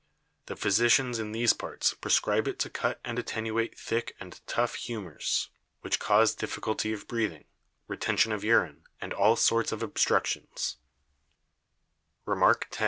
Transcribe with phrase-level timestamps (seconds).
[0.47, 5.51] The Physicians in these Parts prescribe it to cut and attenuate thick and tough Humours,
[5.81, 7.45] which cause difficulty of Breathing,
[7.87, 10.77] Retension of Urine, and all sorts of Obstructions.
[12.25, 12.79] REMARK X.